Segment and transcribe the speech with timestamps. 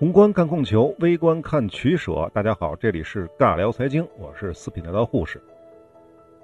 [0.00, 2.26] 宏观看供求，微观看取舍。
[2.32, 5.38] 大家好，这里是尬聊财经，我是四品大道护士。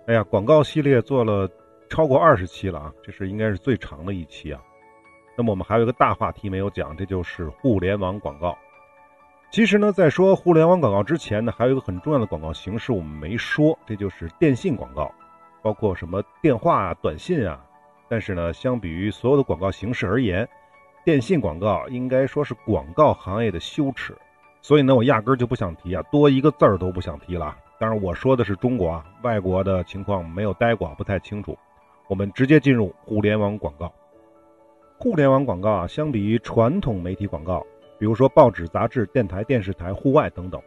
[0.06, 1.48] 哎呀，广告系列做了
[1.88, 4.60] 超过二十期了啊，这是应该是最长的一期啊。
[5.38, 8.54] 那么我们还有一个大话题没有讲，这就是互联网广告。
[9.50, 15.10] 其实呢，在说互联网广告之前呢，还有一个很重要的广告形式我们没说，这就是电信广告，
[15.62, 17.64] 包括什么电话啊、短信啊。
[18.06, 20.46] 但是呢，相比于所有的广告形式而言，
[21.06, 24.12] 电信广告应该说是广告行业的羞耻，
[24.60, 27.56] 所以呢，我压根就不想提啊，多一个字儿都不想提了。
[27.78, 31.56] 当然，我说的是中国啊，外国的情况没有待过，不太清楚。
[32.08, 33.92] 我们直接进入互联网广告。
[34.98, 37.64] 互联网广告啊，相比于传统媒体广告，
[38.00, 40.60] 比如说报纸、杂志、电台、电视台、户外等等，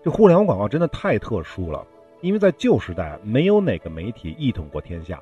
[0.00, 1.84] 这互联网广告真的太特殊了，
[2.20, 5.20] 因为在旧时代，没有哪个媒体一统过天下。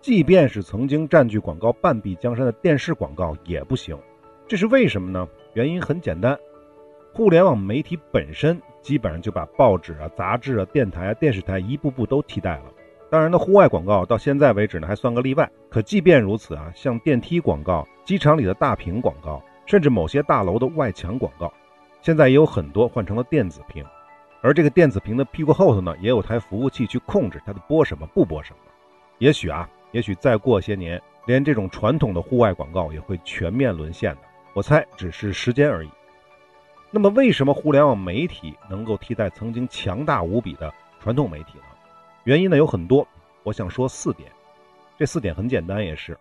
[0.00, 3.98] 即便是曾经占据广告半壁江山的电视广告也不行，
[4.46, 5.26] 这是为什么呢？
[5.54, 6.38] 原因很简单，
[7.12, 12.64] 互联网媒体本身基本上就把报纸啊、杂志啊、电台啊、电视台一步步都替代了。
[13.10, 15.50] 当然呢，户外广告到现在为止呢还算个例外。
[15.68, 21.52] 可即便如此啊，像电梯广告、机场里的大屏广告，甚至某些大楼的外墙广告，
[22.00, 23.84] 现在也有很多换成了电子屏，
[24.40, 28.58] 而这个电子屏的屁股后头呢，也有台服务器去控制它的播什么不播什么。
[29.18, 29.68] 也许啊。
[29.96, 34.20] 也许再过些年，连这种传统的户外广告也会全面沦陷的。
[34.52, 35.88] 我猜只是时间而已。
[36.90, 41.64] 那么，为什么互联网媒体能够替代曾经强大无比的传统媒体呢？
[42.24, 43.08] 原因呢有很多，
[43.42, 44.30] 我想说四点。
[44.98, 46.14] 这四点很简单，也是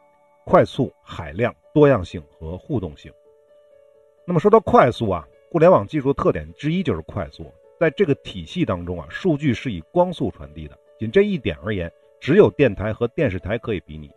[0.46, 3.12] 快速、海量、多样性和互动性。
[4.26, 7.52] 那么说到快速啊，互联网技术的特点之一就是快速。
[7.78, 10.80] 在这个体系当中啊，数据是以光速传递的。
[10.98, 11.92] 仅这一点而言。
[12.20, 14.10] 只有电台和电视台可以比拟，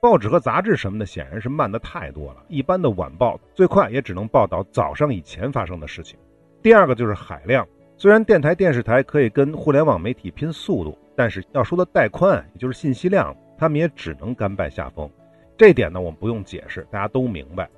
[0.00, 2.42] 报纸和杂志什么的显然是慢的太多了。
[2.48, 6.18] 一般的晚报最快也只能报道早上以前发生的事情。
[6.62, 7.66] 第二个就是海量，
[7.96, 15.10] 虽然电台、电视台可以跟互联网媒体拼速度，但是要说的带宽，也就是信息量，他们也只能甘拜下风。
[15.56, 17.68] 这点呢，我们不用解释，大家都明白。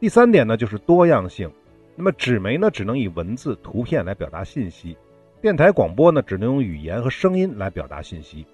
[0.00, 1.50] 第三点呢，就是多样性。
[1.96, 4.96] 那么纸媒呢，只能以文字、图片来表达信息；
[5.40, 8.46] 电台广播呢，只能用语言和声音来表达信息。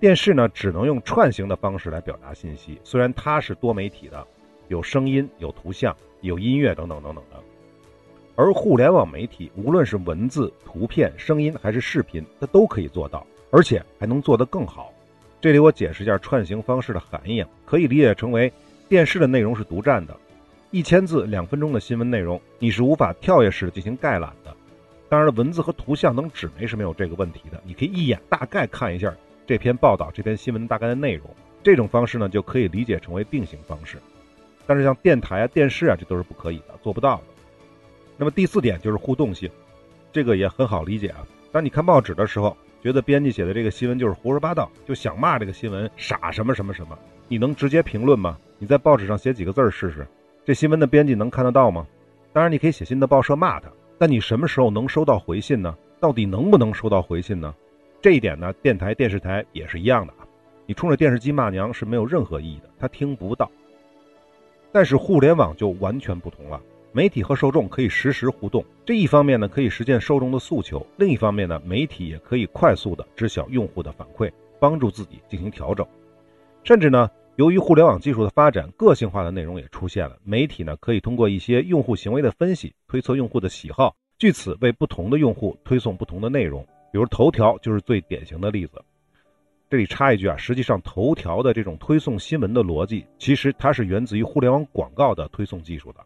[0.00, 4.26] 电视呢，只能用串行的方式来表达信息，虽然它是多媒体的，
[4.68, 7.36] 有声音、有图像、有音乐等等等等的。
[8.34, 14.90] 而互联网媒体，无论是文字、图片、声音还是视频，它都可以做到，而且还能做得更好。
[15.38, 18.50] 这里我解释一下串行方式的含义，可以理解成为
[18.88, 20.16] 电视的内容是独占的，
[20.70, 24.56] 一千字两分钟的新闻内容，你是无法跳跃式的进行概览的。
[25.10, 29.14] 当然了，文字和图像等纸媒是没有这个问题的，你可以一眼大概看一下。
[29.50, 31.28] 这篇报道、这篇新闻大概的内容，
[31.60, 33.98] 这种方式呢就可以理解成为并行方式。
[34.64, 37.22] 但是像电台啊、电视啊，这都是不可以的，做不到的。
[38.16, 39.50] 那么第四点就是互动性，
[40.12, 41.26] 这个也很好理解啊。
[41.50, 46.96] 当你看报纸的时候，觉得编辑写的这个新闻就是胡说八道，就想骂这个新闻傻什么什么什么，
[47.26, 48.38] 你能直接评论吗？
[48.56, 50.06] 你在报纸上写几个字试试，
[50.44, 51.84] 这新闻的编辑能看得到吗？
[52.32, 53.68] 当然你可以写信到报社骂他，
[53.98, 55.76] 但你什么时候能收到回信呢？
[55.98, 57.52] 到底能不能收到回信呢？
[58.02, 60.26] 这一点呢，电台、电视台也是一样的啊。
[60.66, 63.50] 你冲着电视机骂娘是没有任何意义的，他听不到。
[64.72, 66.60] 但是互联网就完全不同了，
[66.92, 68.64] 媒体和受众可以实时互动。
[68.86, 75.86] 这一方面呢，可以实现受众的诉求；另一方面呢，媒体也可以快速的知晓用户的反馈，帮助自己进行调整。
[76.64, 80.16] 甚至呢，由于互联网技术的发展，个性化的内容也出现了。
[80.24, 86.66] 媒体呢，可以通过一些用户行为的分析，推测用户的喜好，据此为不同的用户推送不同的内容。
[86.92, 88.82] 比如头条就是最典型的例子。
[89.68, 96.00] 这里插一句啊，实际上头条的这种推送新闻的逻辑，其实它是源自于互联网广告的推送技术的。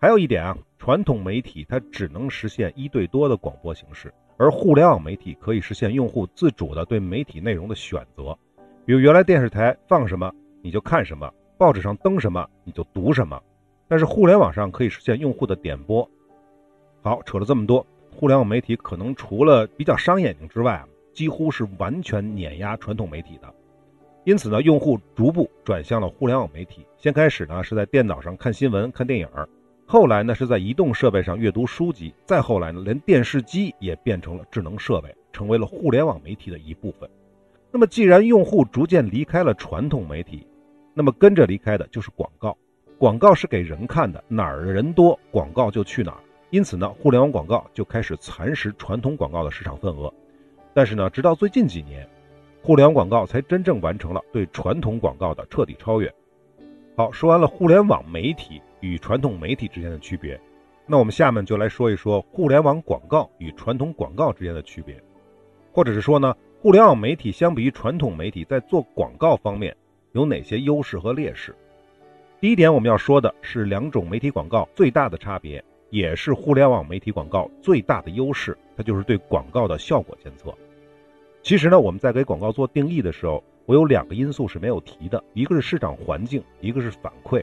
[0.00, 8.36] 还有一点啊，传统媒体它只能实现一对多的广播形式，而互联网媒体可以实现用户自主的对媒体内容的选择。
[8.84, 10.30] 比如原来电视台放什么
[10.60, 13.40] 你就看什么，报纸上登什么你就读什么，
[13.86, 16.06] 但是互联网上可以实现用户的点播。
[17.02, 17.86] 好，扯了这么多。
[18.14, 20.82] 互联网媒体可能除了比较伤眼睛之外，
[21.12, 23.52] 几乎是完全碾压传统媒体的。
[24.24, 26.86] 因此呢，用户逐步转向了互联网媒体。
[26.96, 29.28] 先开始呢是在电脑上看新闻、看电影，
[29.84, 37.10] 后来呢是在移动设备上阅读书籍，再后来呢连电视机也变成了智能设备，成为了互联网媒体的一部分。
[37.70, 40.46] 那么，既然用户逐渐离开了传统媒体，
[40.94, 42.56] 那么跟着离开的就是广告。
[42.96, 46.20] 广告是给人看的，哪儿的人多，广告就去哪儿。
[46.50, 50.12] 因此呢，互联网广告就开始蚕食传统广告的市场份额。
[50.72, 52.08] 但是呢，直到最近几年，
[52.62, 56.12] 互联网广告才真正完成了对传统广告的彻底超越。
[56.96, 60.40] 好，说完了互联网媒体与传统媒体之间的区别，
[60.86, 64.96] 那我们下面就来说一说互联网广告与传统广告之间的区别，
[65.72, 69.76] 或者是说呢，互联网媒体相比于传统媒体在做广告方面
[70.12, 71.54] 有哪些优势和劣势？
[72.40, 75.62] 第一点，我们要说的是两种媒体广告最大的差别，
[75.94, 80.52] 也是互联网媒体广告最大的优势，它就是对广告的效果监测。
[81.40, 87.40] 其实呢，我们在给广告做定义的时候，我有两个因素是没有提的，一个是市场环境，一个是反馈。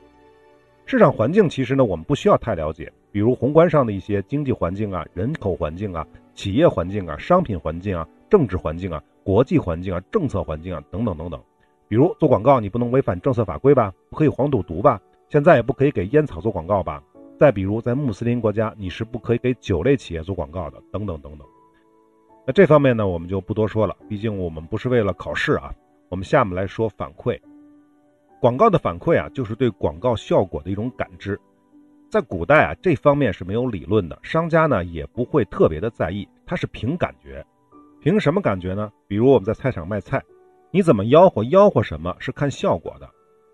[0.85, 6.05] 市场环境其实呢，我们不需要太了解，比如宏观上的一些经济环境啊、人口环境啊、
[6.35, 11.41] 企业环境啊、商品环境啊、政治环境啊、国际环境啊、政策环境啊等等等等。
[11.87, 13.93] 比如做广告，你不能违反政策法规吧？
[14.09, 14.99] 不可以黄赌毒吧？
[15.29, 17.01] 现在也不可以给烟草做广告吧？
[17.41, 21.47] 再比如在穆斯林国家，你是不可以给酒类企业做广告的，等等等等。
[22.45, 25.73] 那这方面呢，我们就不多说了，毕竟我们不是为了考试啊。
[26.09, 27.39] 我们下面来说反馈。
[28.39, 31.35] 广告的反馈啊，就是对广告效果的一种感知。
[32.11, 37.43] 在古代啊，这方面是没有理论的，商家呢也不会特别的在意，它是凭感觉。
[37.99, 38.91] 凭什么感觉呢？
[39.07, 40.21] 比如我们在菜场卖菜，
[40.69, 43.09] 你怎么吆喝，吆喝什么是看效果的。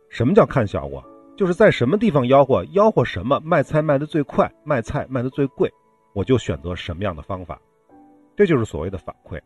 [0.10, 1.02] 什么叫看效果？
[1.38, 5.72] 就是在什么地方吆喝，吆喝什么卖菜卖的最快，卖菜卖的最贵，
[6.14, 7.62] 我就选择什么样的方法。
[8.36, 9.40] 这就是所谓的反馈。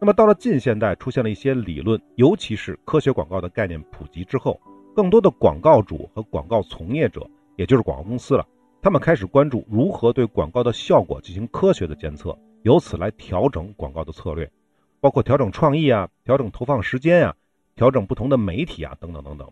[0.00, 4.58] 那么到了近现代，出现了一些理论，尤其是科学广告的概念普及之后。
[4.96, 8.44] 更多的广告主和广告从业者，也就是广告公司了，
[8.82, 14.50] 他们开始关注如何对广告的效果进行科学的监测，由此来调整广告的策略，
[14.98, 17.36] 包括调整创意啊，调整投放时间呀，
[17.76, 19.48] 调整不同的媒体啊，等等等等。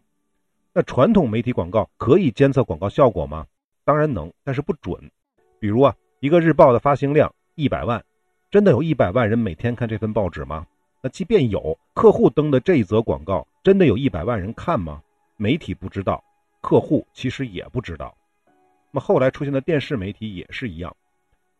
[0.78, 3.46] 那传统媒体广告可以监测广告效果吗？
[3.82, 5.10] 当然能，但是不准。
[5.58, 8.04] 比如啊，一个日报的发行量一百万，
[8.50, 10.66] 真的有一百万人每天看这份报纸吗？
[11.00, 15.00] 那即便有，客户登的这一则广告，真的有一百万人看吗？
[15.38, 16.22] 媒体不知道，
[16.60, 18.14] 客户其实也不知道。
[18.44, 18.52] 那
[18.92, 20.94] 么后来出现的电视媒体也是一样。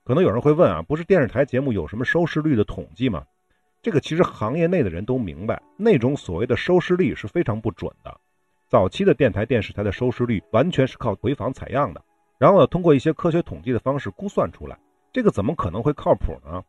[0.05, 3.25] 可能有人会问啊，不是电视台节目有什么收视率的统计吗？
[3.81, 8.21] 这个其实行业内的人都明白，那种所谓的收视率是非常不准的。
[8.69, 12.03] 早期的电台、电视台的收视率完全是靠回访采样的，
[12.37, 14.77] 然后呢，通过一些科学统计的方式估算出来。
[15.13, 16.63] 这个怎么可能会靠谱呢？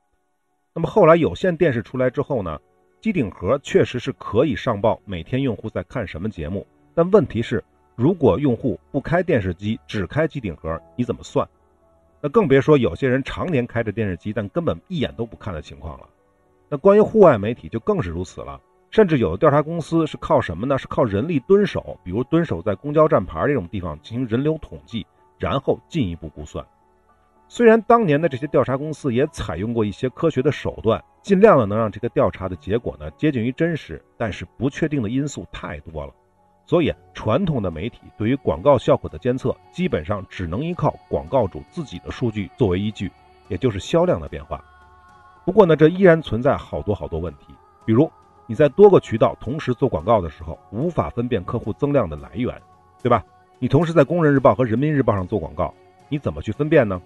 [0.74, 2.60] 那么后来有线电视出来之后呢，
[3.02, 6.66] 机顶盒确实是可以上报每天用户在看什么节目。
[6.94, 7.64] 但问题是，
[7.96, 11.48] 如果用户不开电视机，只开机顶盒，你怎么算？
[12.22, 16.08] 那更别说有些人常年开着电视机，但根本一眼都不看的情况了。
[16.70, 20.78] 那关于户外媒体就更是如此了，甚至有的调查公司是靠什么呢？
[20.78, 25.06] 是靠人力蹲守，比如蹲守在公交站牌这种地方进行人流统计，
[25.38, 26.66] 然后进一步估算。
[27.50, 36.14] 虽然当年的这些调查公司也采用过一些科学的手段，尽量的能让这个调查的结果呢接近于真实，但是不确定的因素太多了。
[36.66, 43.10] 所以，传统的媒体对于广告效果的监测，基本上只能依靠广告主自己的数据作为依据，
[43.48, 44.62] 也就是销量的变化。
[45.46, 47.56] 不过呢，这依然存在好多好多问题，
[47.86, 48.12] 比如
[48.48, 52.60] 你在多个渠道同时做广告的时候，无法分辨客户增量的来源，
[53.04, 53.24] 对吧？
[53.60, 55.74] 你同时在工人日报和人民日报上做广告，
[56.10, 57.02] 你怎么去分辨呢？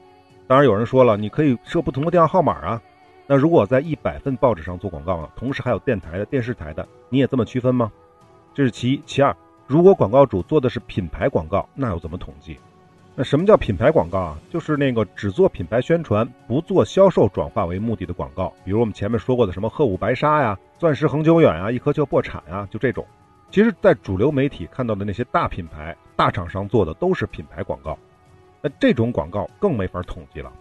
[0.48, 2.82] 当然有人说了，你可以设不同的电话号码啊。
[3.26, 7.92] 那如果在一百份报纸上做广告呢，同时还有电台的、电视台的，你也这么区分吗？
[8.54, 9.36] 这是其一，其二。
[9.66, 12.58] 如果广告主做的是品牌广告，那又怎么统计？
[13.16, 14.38] 那什么叫品牌广告啊？
[14.50, 18.52] 就是那个只做品牌宣传，不做销售转化为目的的广告。
[18.66, 23.06] 比如我们前面说过的什么鹤舞白沙呀、钻石恒久远啊、一颗就破产啊，就这种。
[23.52, 27.96] 其实，在主流媒体看到的那些大品牌、大厂商做的都是品牌广告，
[28.64, 30.52] 那这种广告更没法统计了。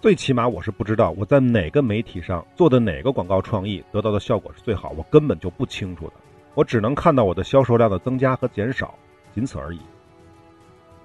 [0.00, 6.12] 最起码我是不知道我在哪个媒体上做的哪个广告创意得到的效果是最好，我根本就不清楚的。
[6.54, 8.94] 我只能看到我的销售量的增加和减少，
[9.34, 9.80] 仅此而已。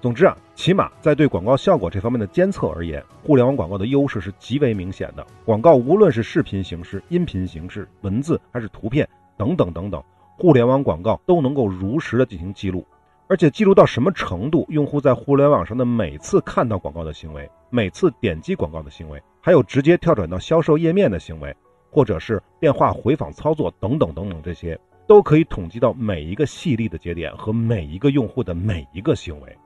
[0.01, 5.23] 总之啊，起码在对广告效果这方面的监测而言，互联网广告的优势是极为明显的。
[5.45, 10.03] 广告无论是视频形式、音频形式、文字还是图片等等等等，
[10.39, 12.83] 互联网广告都能够如实的进行记录，
[13.27, 21.55] 而且记录到什么程度，用户在互联网上的每次看到广告的行为、每次点击广告的行为，还有直接跳转到销售页面的行为，
[21.91, 24.79] 或者是电话回访操作等等等等这些。
[25.07, 29.57] 都可以统计到每一个细粒的节点和每一个用户的每一个行为，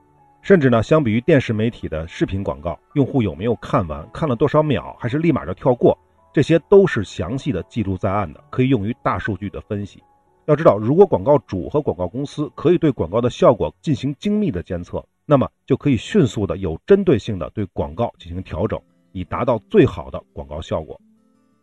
[0.46, 5.98] 甚至呢，相比于电视媒体的视频广告，用户有没有看完、看了多少秒，还是立马就跳过，
[6.32, 10.00] 这些都是详细的记录在案的，可以用于大数据的分析。
[10.44, 20.96] 要知道，如果广告主和广告公司可以对广告的效果进行精密的监测，那么就可以迅速的、有针对性的对广告进行调整，以达到最好的广告效果。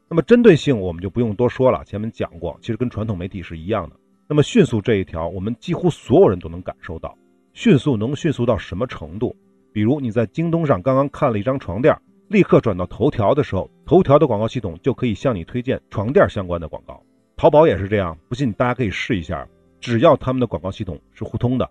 [0.09, 3.95] 那么针对性我们就不用多说了，前面讲过，其实跟传统媒体是一样的。
[4.27, 7.17] 那么迅速这一条，我们几乎所有人都能感受到，
[7.53, 9.35] 迅速能迅速到什么程度？
[9.71, 11.95] 比如你在京东上刚刚看了一张床垫，
[12.27, 16.99] 立刻转到头条的时候，头条的广告系统就可以向你推荐床垫相关的广告。
[17.37, 19.47] 淘宝也是这样，不信大家可以试一下，
[19.79, 21.69] 只要他们的广告系统是互通的，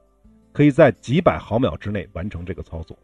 [0.53, 2.97] 可以在几百毫秒之内完成这个操作。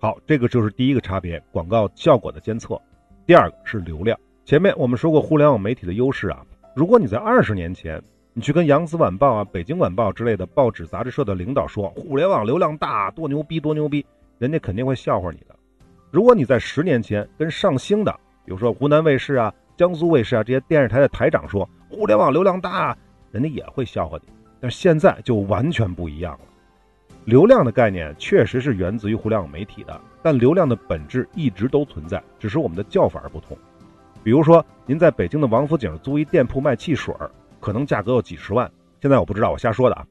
[0.00, 2.76] 好，这个就是第一个差别，广告效果的监测。
[3.24, 4.18] 第二个是流量。
[4.44, 8.02] 前面我们说过互联网媒体的优势啊，如果你在二十年前，
[8.34, 14.04] 你去跟扬子晚报啊、北京晚报之类的报纸杂志社的领导说互联网流量大多牛逼多牛逼，
[14.38, 15.54] 人家肯定会笑话你的。
[16.10, 18.10] 如果你在十年前跟上星的，
[18.46, 22.96] 比如说湖南卫视啊、江苏卫视啊这些电视台的台长说互联网流量大，
[23.30, 24.32] 人家也会笑话你。
[24.60, 26.40] 但现在就完全不一样了。
[27.26, 33.54] 流量的概念确实是源自于互联网媒体的，但流量的本质一直都存在，只是我们的叫法不同。
[34.22, 37.30] 比如说，您在北京的王府井租一店铺卖汽水儿，
[37.62, 38.70] 可能价格有几十万。
[39.00, 40.04] 现在我不知道，我瞎说的啊。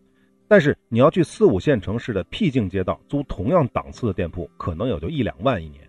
[0.47, 5.87] 但是你要去四五线城市的僻静街道租同样档次的店铺，可能也就一两万一年。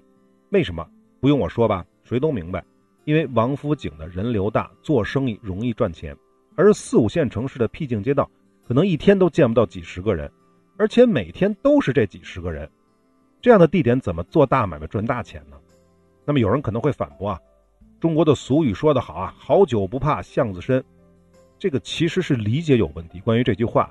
[0.50, 0.84] 为什么？
[1.20, 2.64] 不用我说吧，谁都明白。
[3.04, 6.16] 因为王府井的人流大，做生意容易赚钱，
[6.56, 8.28] 而四五线城市的僻静街道，
[8.66, 10.30] 可能一天都见不到几十个人，
[10.76, 12.68] 而且每天都是这几十个人。
[13.40, 15.56] 这样的地点怎么做大买卖赚大钱呢？
[16.24, 17.40] 那么有人可能会反驳啊。
[17.98, 20.84] 中国的俗语说得好啊，好酒不怕巷子深，
[21.62, 23.20] 这个其实是理解有问题。
[23.20, 23.88] 关于这句话，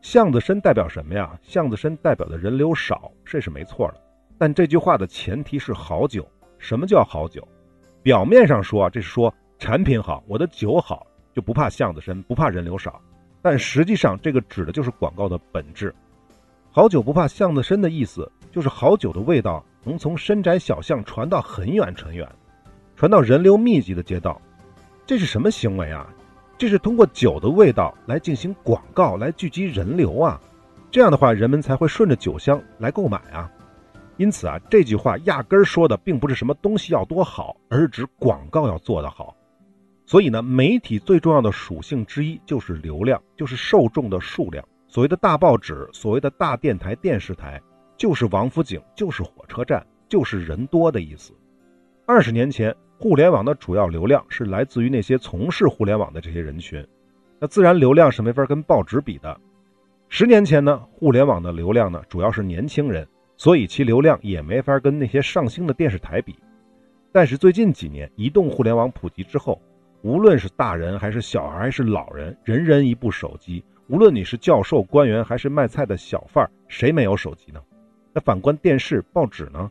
[0.00, 1.38] 巷子深代表什么呀？
[1.40, 4.00] 巷子深代表的人流少，这是没错的。
[4.36, 6.28] 但这句话的前提是好酒。
[6.58, 7.46] 什么叫好酒？
[8.02, 13.00] 表面上说这是说产品好，我的酒好，就不怕巷子深，不怕人流少。
[13.40, 15.94] 但实际上，这个指的就是广告的本质。
[16.72, 22.28] 好酒不怕巷子深的意思，就是好酒的味道能从深窄小巷传到很远很远。
[22.96, 24.42] 传到人流密集的街道，
[25.06, 26.12] 这是什么行为啊？
[26.62, 30.40] 这是通过酒的味道来进行广告，来聚集人流啊。
[30.92, 33.50] 这样的话，人们才会顺着酒香来购买啊。
[34.16, 39.36] 因此啊，这句话压根儿说的并不是什么东西要多好，而是指广告要做得好。
[40.06, 44.64] 所以呢，媒体最重要的属性之一就是流量，就是受众的数量。
[44.86, 47.60] 所谓的大报纸，所谓的大电台、电视台，
[47.96, 51.32] 就是王府井，就是火车站，就是人多的意思。
[52.06, 52.72] 二十年前。
[53.02, 56.86] 互联网的主要流量是来自于那些从事互联网的这些人群，
[57.40, 59.40] 那自然流量是没法跟报纸比的。
[60.08, 63.04] 十年前呢，互联网的流量呢主要是年轻人，
[63.36, 66.38] 所以其流量也没法跟那些上星的电视台比。
[67.10, 69.60] 但是最近几年，移动互联网普及之后，
[70.02, 73.64] 无论是大人还是小孩还是老人，人人一部手机。
[73.88, 77.60] 无论你是教授、官员还是卖菜的小贩，谁没有手机呢？
[78.12, 79.68] 那反观电视、报纸呢？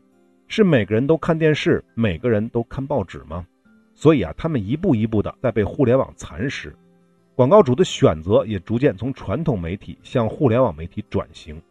[0.54, 3.48] 是每个人都看电视，每个人都看报纸吗？
[3.96, 6.76] 所以啊，他们一步一步的在被互联网蚕食，
[7.36, 11.62] 广告主的选择也逐渐从传统媒体向互联网媒体转型。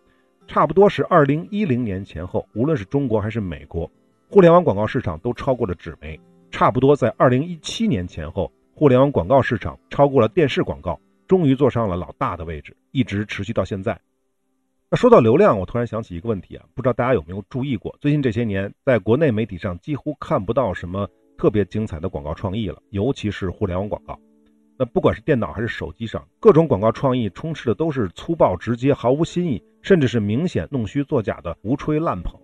[0.46, 3.90] 差不多是二零一零年前后，无论是中国还是美国，
[4.30, 6.18] 互联网广告市场都超过了纸媒。
[6.50, 14.00] 差不多在二零一七年前后，互联网广告市场超过了电视广告，终于坐上了老大的位置，一直持续到现在。
[14.92, 17.96] 那说到流量，我突然想起一个问题啊，不知道大家有没有注意过？
[18.00, 24.18] 最近这些年，在国内媒体上几乎看不到什么特别精彩的广告创意了，尤其是互联网广告。
[24.76, 32.34] 那不管是电脑还是手机上，各种广告创意充斥的都是粗暴直接、毫无新意，甚至是明显弄虚作假的胡吹乱捧。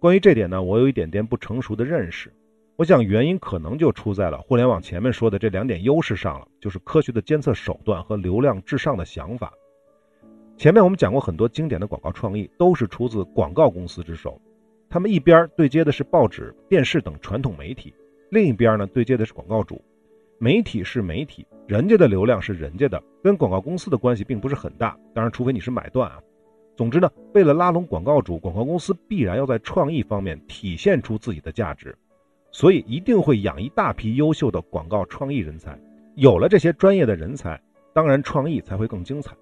[0.00, 2.32] 关于这点呢，我有一点点不成熟的认识。
[2.76, 9.52] 我想原因可能就出在了互联网前面说的这两点优势上了，就是科学的监测手段和流量至上的想法。
[10.58, 14.40] 前面我们讲过很多经典的广告创意，都是出自广告公司之手。
[14.88, 17.92] 他们一边对接的是报纸、电视等传统媒体，
[18.30, 19.84] 另一边呢对接的是广告主。
[20.38, 24.96] 媒体是媒体，人家的流量是人家的，跟广告公司的关系并不是很大。
[25.12, 26.18] 当然，除非你是买断啊。
[26.74, 31.94] 总之呢，为了拉拢广告主，广告公司必然要在创意方面体现出自己的价值，
[32.50, 35.78] 所以一定会养一大批优秀的广告创意人才。
[36.14, 37.60] 有了这些专业的人才，
[37.92, 39.34] 当然创意才会更精彩。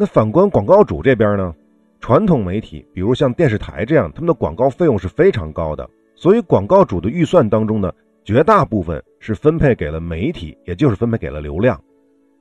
[0.00, 1.52] 那反观广告主这边呢，
[1.98, 7.92] 传统媒体，比如像电视台这样，他们的广告费用是非常高的，所以广告主的预算当中呢，
[8.24, 11.82] 绝大部分是分配给了媒体，也就是分配给了流量。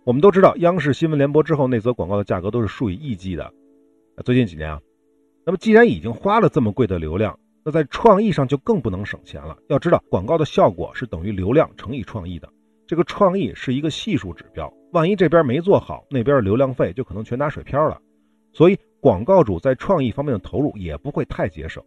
[0.04, 3.52] 我们都知道，央视新闻联播之后那则广告的价格都是数以亿计的。
[4.24, 4.80] 最近几年啊，
[5.44, 9.58] 那么既然已经花了这么贵的流量，那在创意上就更不能省钱了。
[9.68, 12.48] 要知道，广告的效果是等于流量乘以创意的。
[12.86, 18.01] 这个创意是一个系数指标，万一这边没做好，那边的流量费就可能全打水漂了。
[18.53, 21.84] 所以广告主在创意方面的投入也不会太节省。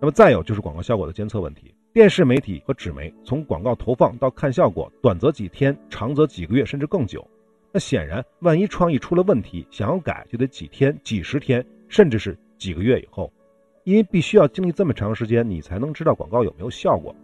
[0.00, 7.26] 那么再有就是广告效果的监测问题，电视媒体和纸媒从广告投放到看效果，短则几天，长则几个月甚至更久。
[7.72, 13.30] 那显然，万一创意出了问题，想要改就得几天、几十天，甚至是几个月以后，
[13.84, 17.14] 因为必须要经历这么长时间，你才能知道广告有没有效果。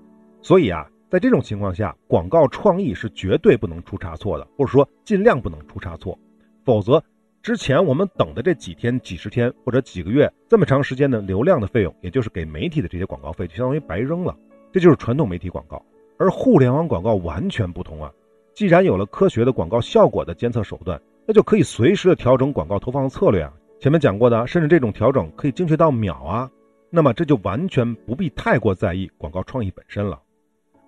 [0.43, 6.19] 所以啊，在这种情况下，广告创意是绝对不能出差错的，或者说尽量不能出差错，
[6.65, 7.03] 否则
[7.43, 14.37] 之前我们等的这几天、几十天或者几个月这么长时间的流量的费用，也就是给媒体的这些广告费，就相当于白扔了。
[14.73, 15.81] 这就是传统媒体广告，
[16.19, 18.11] 而互联网广告完全不同啊！
[18.55, 23.53] 既然有了科学的广告效果的监测手段，那就可以随时的调整广告投放的策略啊。
[23.79, 26.51] 前面讲过的，甚至这种调整可以精确到秒啊。
[26.91, 30.21] 那么这就完全不必太过在意广告创意本身了。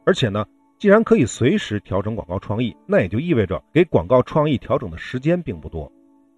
[0.07, 0.47] 而且呢，
[0.79, 5.91] 既然可以随时调整广告创意，那也就意味着给广告创意调整的时间并不多。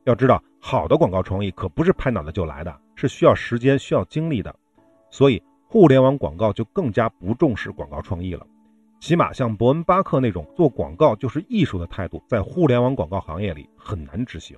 [0.04, 4.56] 要知道，好的广告创意可不是拍脑袋就来的，是需要时间、需要精力的。
[5.10, 8.46] 所以，互联网广告就更加不重视广告创意了。
[9.00, 14.56] 起码像伯恩巴克那种做广告就是艺术的态度，在互联网广告行业里很难执行。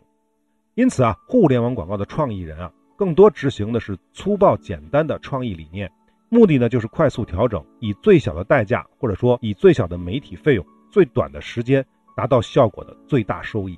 [0.76, 5.90] 因此啊，互联网广告的创意人啊，更多执行的是粗暴简单的创意理念，
[6.32, 11.84] 目的呢就是快速调整，以最小的代价，或者说以最小的媒体费用、最短的时间，
[12.16, 13.76] 达到效果的最大收益。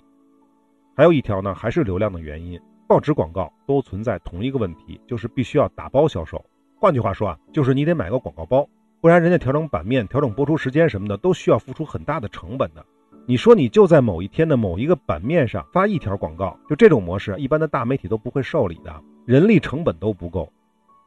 [0.94, 2.60] 还有一条呢，还是流量的原因。
[2.86, 6.44] 报纸广告都存在同一个问题，就是必须要打包销售。
[6.78, 8.68] 换句话说啊，就是你得买个广告包。
[9.00, 12.84] 不然，人家调整版面、调整播出时间什么的，都需要付出很大的成本的。
[13.24, 20.52] 你说你就在某一天的某一个版面上发一条广告，就这种模式，一般的大媒体都不会受理的，人力成本都不够。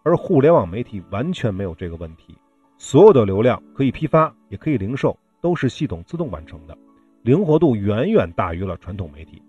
[0.05, 2.38] 而互联网媒体完全没有这个问题，
[2.77, 6.77] 所有的流量可以批发，也可以零售，都是系统自动完成的，
[7.24, 9.41] 灵活度远远大于了传统媒体。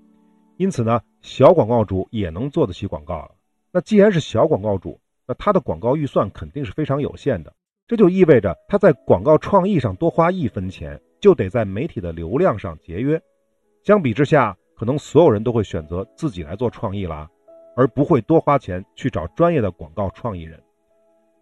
[0.56, 3.32] 因此呢，小广告主也能做得起广告了。
[3.70, 7.52] 那既然是小广告主，那他的广告预算肯定是非常有限的。
[7.86, 13.20] 这就意味着他在广告创意上多花一分钱，就得在媒体的流量上节约。
[13.82, 17.28] 相比之下，可能所有人都会选择自己来做创意了，
[17.76, 20.60] 而不会多花钱去找专业的广告创意人。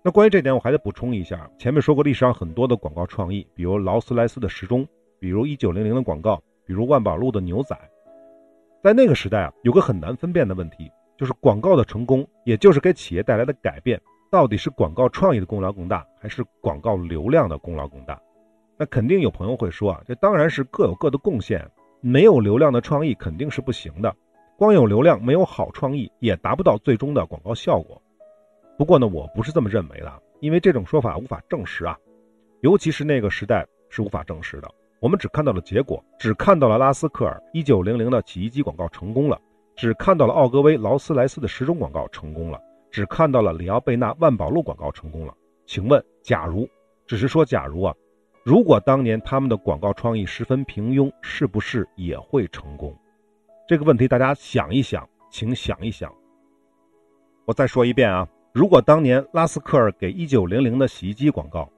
[0.03, 4.87] 那关于这点，我还得补充一下：前面说过历史上很多的广告创意，比如劳斯莱斯的时钟，
[5.19, 7.75] 比如一九零零的广告，比如万宝路的牛仔。
[8.83, 13.99] 在那个时代啊，有个很难分辨的问题，就是广告的成功，也就是给企业带来的改变。
[14.31, 18.21] 到底是广告创意的功劳更大，还是广告流量的功劳更大？
[18.77, 21.67] 那肯定有朋友会说啊，这当然是各有各的贡献，
[22.01, 24.15] 没有流量的创意肯定是不行的，
[24.57, 28.01] 光有流量没有好创意也达不到最终的广告效果。
[28.79, 31.99] 不过呢，我不是这么认为的，因为这种说法无法证实啊，
[32.61, 34.71] 尤其是那个时代是无法证实的。
[35.01, 39.41] 我们只看到了结果，只看到了拉斯克尔一九零零的洗衣机广告成功了，
[39.77, 42.61] 只看到了奥格威劳斯莱斯的时钟广告成功了。
[42.91, 45.35] 只看到了里奥贝纳万宝路广告成功了，
[45.67, 46.69] 请问，假如
[47.07, 47.93] 只是说假如啊，
[48.45, 52.97] 如果当年他们的广告创意十分平庸，是不是也会成功？
[53.67, 56.13] 这个问题大家想一想，请想一想。
[57.47, 61.71] 我再说一遍啊，如果当年拉斯克尔给一九零零的洗衣机广告，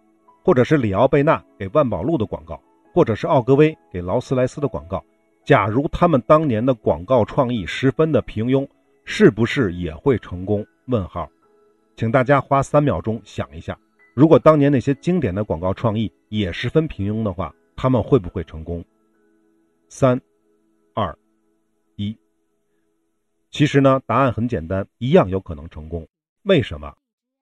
[0.45, 2.61] 或者是里奥贝纳给万宝路的广告，
[2.93, 5.05] 或者是奥格威给劳斯莱斯的广告，
[5.45, 8.67] 假如他们当年的广告创意十分的平庸，
[9.05, 10.67] 是不是也会成功？
[10.87, 11.29] 问号，
[11.95, 13.79] 请大家花三秒钟想一下，
[14.13, 18.85] 如果当年那些经典的广告创意也十分平庸的话，他们会不会成功？
[19.89, 20.21] 三、
[20.95, 21.17] 二、
[23.57, 26.07] 其实呢，答案很简单，一样有可能成功。
[26.43, 26.95] 为什么？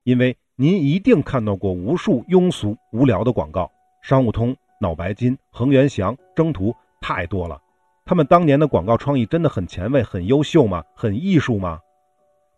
[0.03, 3.69] 因为您一定看到过无数庸俗无聊的广告，
[4.01, 7.61] 商务通、脑白金、恒源祥、征途，太多了。
[8.05, 10.81] 他们当年的广告创意真的很前卫、很优秀吗？
[10.95, 11.81] 很艺术吗？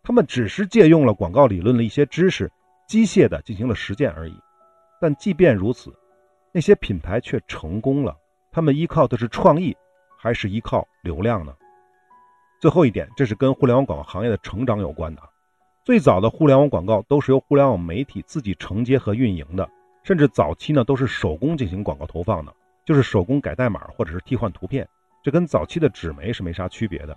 [0.04, 2.52] 他们只是借用了广告理论的一些知识，
[2.88, 4.36] 机械的进行了实践而已。
[5.02, 5.92] 但即便如此，
[6.52, 8.16] 那些品牌却成功了。
[8.52, 9.76] 他们依靠的是创意，
[10.16, 11.56] 还是依靠流量呢？
[12.60, 15.22] 最后一点，这是跟互联网广告行业的成长有关的。
[15.86, 19.70] 最早的互联网广告都是由互联网媒体自己承接和运营的，
[20.04, 22.52] 甚至早期呢都是手工进行广告投放的，
[22.84, 24.88] 就是手工改代码或者是替换图片，
[25.24, 27.16] 这跟早期的纸媒是没啥区别的。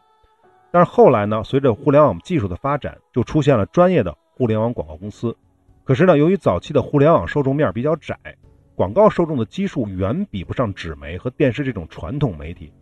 [0.71, 5.35] 但是后来呢，随着互联网技术的发展，就出现了专业的互联网广告公司。
[5.83, 8.17] 可是呢，由于早期的互联网受众面比较窄，
[8.77, 12.73] 广告受众的基数远比不上纸媒和电视这种传统媒体，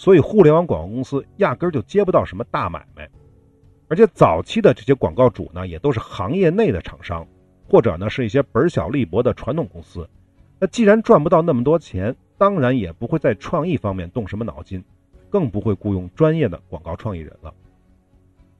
[0.00, 3.06] 所以互联网广告公司压根儿就接不到什么大买卖。
[3.86, 7.26] 而且早期的这些广告主呢，也都是行业内的厂商，
[7.68, 10.08] 或者呢是一些本小利薄的传统公司。
[10.58, 14.82] 那既然赚不到那么多钱，当然也不会在创意方面动什么脑筋。
[15.28, 17.52] 更不会雇佣专业的广告创意人了。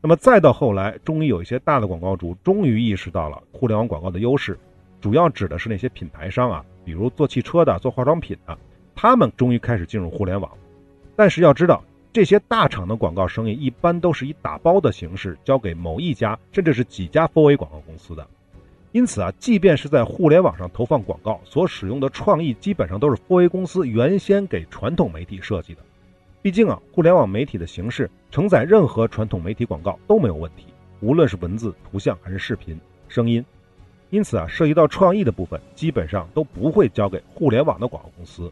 [0.02, 4.58] 那么再到后来，终于有一些大的广告主终于意识到了互联网广告的优势，
[5.00, 8.56] 主要指的是那些品牌商啊，比如做汽车的、做化妆品的，
[8.94, 10.50] 他们终于开始进入互联网。
[11.20, 18.26] 但是要知道，这些大厂的广告生意一般都是以打包的形式交给某一家甚至是几家 4A 广告公司的。
[18.92, 25.82] 因此啊，即便是在互联网上投放广告，所使用的创意基本上都是 4A 公司原先给传统媒体设计的。
[26.40, 30.64] 毕竟啊，互联网媒体的形式承载任何传统媒体广告都没有问题，
[31.00, 33.44] 无论是文字、图像还是视频、声音。
[34.08, 38.50] 因此啊，涉及到创意的部分，基本上都不会交给互联网的广告公司。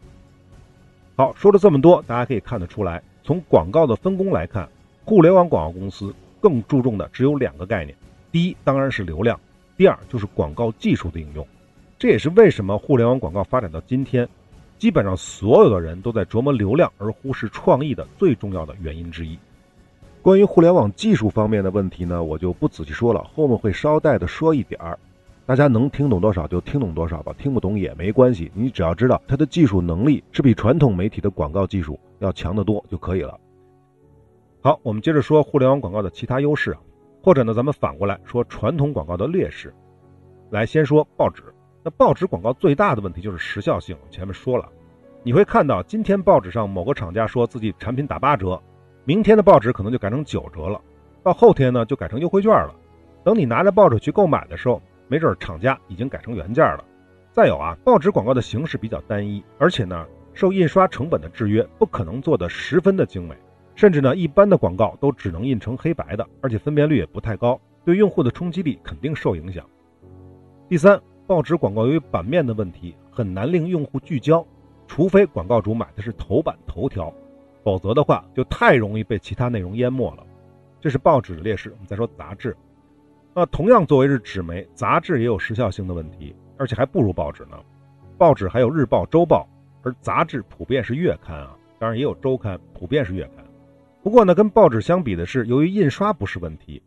[1.19, 4.65] 好，说了这么多，大家可以看得出来，从广告的分工来看，
[5.03, 7.93] 互联网广告公司更注重的只有两个概念：
[8.31, 9.37] 第一，当然是流量。
[9.75, 11.45] 第二就是广告技术的应用，
[11.97, 14.25] 这也是为什么互联网广告发展到今天，
[14.77, 19.37] 基本上所有的人都在琢磨流量而忽视创意的最重要的原因之一。
[20.21, 24.97] 关于互联网技术方面的问题呢，我就不仔细说了，后面会稍带的说一点儿，
[25.49, 33.35] 大家能听懂多少就听懂多少吧，听不懂也没关系，你只要知道它的技术能力是比传统媒体的广告技术要强得多就可以了。
[34.61, 36.77] 好，我们接着说互联网广告的其他优势。
[37.23, 39.73] 或者呢，咱们反过来说传统广告的劣势。
[40.51, 41.41] 来，先说报纸。
[41.83, 43.97] 那报纸广告最大的问题就是时效性。
[44.11, 44.69] 前面说了，
[45.23, 48.61] 你会看到今天报纸上某个厂家说自己产品打八折，
[49.03, 50.79] 明天的报纸可能就改成九折了，
[51.23, 52.75] 到后天呢就改成优惠券了。
[53.23, 56.85] 等你拿着报纸去购买的时候，没准厂家已经改成原价了。
[57.33, 63.35] 再有啊，报纸广告的形式比较单一，而且呢受印刷成本的制约，不可能做得十分的精美。
[63.75, 69.65] 甚至呢，一般的广告都只能印成黑白的，而且分辨率也不太高，对用户的冲击力肯定受影响。
[70.67, 74.45] 第三，报纸广告由于版面的问题，很难令用户聚焦，
[74.85, 77.13] 除非广告主买的是头版头条，
[77.63, 80.23] 否则的话就太容易被其他内容淹没了。
[80.81, 81.69] 这是报纸的劣势。
[81.71, 82.55] 我们再说杂志，
[83.33, 87.57] 那同样作为是纸媒，杂志也有时效性的问题，而且还不如报纸呢。
[88.17, 89.47] 报纸还有日报、周报，
[89.83, 93.45] 而杂志普遍是月刊啊，当然也有周刊，普遍是月刊。
[94.03, 96.81] 不过呢，跟报纸相比的是，由于印刷不是问题，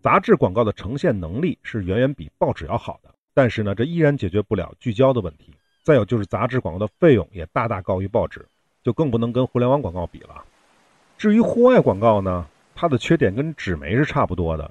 [0.00, 3.10] 杂志广告的呈现能力是远远比报纸要好的。
[3.34, 5.52] 但是呢，这依然解决不了聚焦的问题。
[5.84, 8.46] 再有就是杂志广告的费用也大大高于报纸，
[8.82, 10.44] 就更不能跟互联网广告比了。
[11.16, 14.70] 至于户外广告呢，它的缺点跟纸媒是差不多的，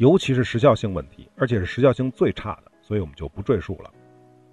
[0.00, 3.90] 尤其是时效性问题，而且是时效性最差的，所以我们就不赘述了。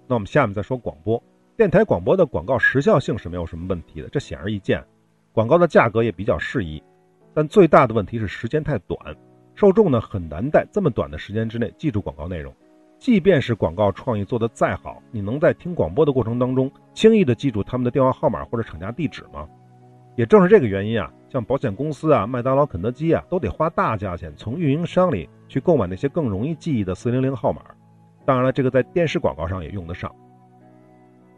[0.06, 1.22] 那我们下面再说广播
[1.56, 4.84] 电台广播的广告时效性是没有什么问题的，这显而易见。
[5.32, 6.82] 广告的价格也比较适宜，
[7.32, 9.16] 但最大的问题是时间太短，
[9.54, 12.54] 受众呢很难在这么短的时间之内记住广告内容。
[12.98, 19.48] 即便是广告创意做得再好，你能在听广播的过程当中轻易的记住他们的电话号码或者厂家地址吗？
[20.18, 27.62] 也正是这个原因啊，像保险公司啊、麦当劳、肯德基啊，都得花大价钱从运营商里去购买那些更容易记忆的四零零号码。
[28.26, 30.12] 当然了，这个在电视广告上也用得上。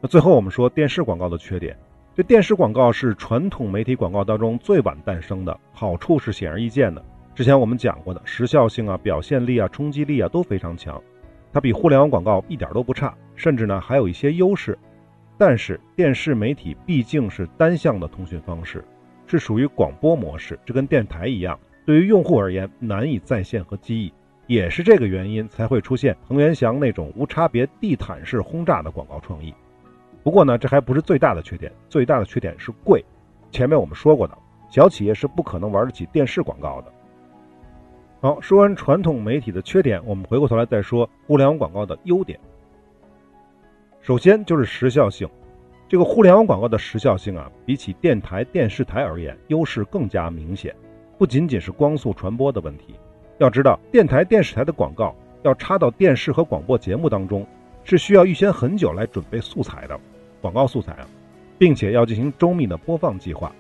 [0.01, 1.77] 那最后我们说电视广告的缺点。
[2.15, 7.05] 这电视广告是传统媒体广告当中最晚诞生的，好处是显而易见的。
[7.35, 10.99] 之前我们讲过的，时效性啊、表现力啊、冲击力啊都非常强，
[11.53, 14.79] 它比互联网广告一点都不差，甚至呢还有一些优势。
[15.41, 18.85] 但是电视媒体毕竟是单向的通讯方式，
[19.27, 24.13] 是属于广播模式，这跟电台一样，对于用户而言难以在线和记忆，
[24.47, 29.55] 也是这个原因才会出现彭元祥那种无差别地毯式轰炸的广告创意。
[30.23, 33.03] 不过呢，这还不是最大的缺点，最大的缺点是贵。
[33.51, 34.37] 前面我们说过的，
[34.69, 36.93] 小企业是不可能玩得起电视广告的。
[38.21, 42.39] 好，说完传统媒体的缺点，我们回过头来再说互联网广告的优点。
[44.11, 45.29] 首先就是时效性，
[45.89, 50.75] 这个互联网广告的时效性啊，比起电台、电视台而言，优势更加明显。
[51.17, 52.97] 不仅仅是光速传播的问题，
[53.39, 57.47] 要知道，电台、电视台的广告要插到电视和广播节目当中。
[57.85, 59.97] 是需要预先很久来准备素材的
[60.41, 61.07] 广告素材啊，
[61.57, 63.55] 并且要进行周密的播放计划，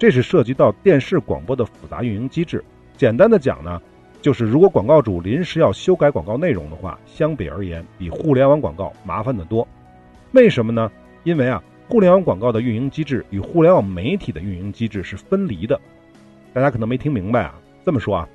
[0.00, 2.64] 这是涉及到电视广播的复杂运营机制。
[2.96, 3.80] 简单的讲呢，
[4.20, 9.64] 就是如果广告主临时要修改广告内容的话，相比而言比互联网广告麻烦得多。
[10.32, 10.90] 为什么呢？
[11.24, 15.78] 因为啊，互联网广告的运营机制与互联网媒体的运营机制是分离的。
[16.54, 18.28] 大家可能没听明白啊，这么说啊，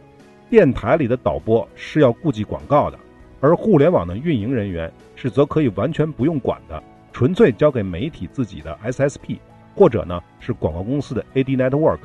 [0.47, 2.99] 电台里的导播是要顾及广告的。
[3.39, 6.81] 而互联网的运营人员是则可以完全不用管的，
[7.11, 9.39] 纯粹交给媒体自己的 SSP，
[9.75, 11.99] 或者呢是广告公司的 AD Network，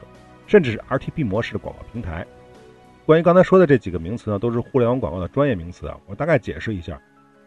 [0.47, 2.27] 甚至是 RTP 模式的广告平台。
[3.05, 5.97] 关于刚才说的这几个名词呢，都是互联网广告的专业名词啊。
[6.07, 6.99] 我大概解释一下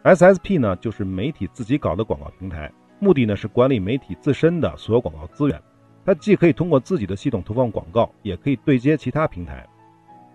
[0.06, 5.60] ，SSP 呢就是媒体自己搞的广告平台，目的呢是管理媒体自身的所有广告资源。
[6.04, 9.66] 它既可以通过自己的系统投放广告，也可以对接其他平台。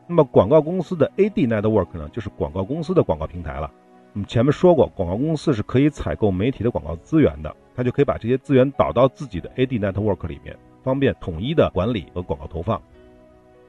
[0.08, 3.72] 那么广告公司的 AD Network 呢，就是广告公司的广告平台了。
[4.12, 10.54] 我们前面说过，广告公司是可以采购媒体的广告资源的，它就可以把这些资源导到自己的 AD network 里面，
[10.84, 12.82] 方便统一的管理和广告投放。